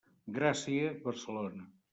Gràcia, 0.37 0.89
Barcelona. 1.05 1.73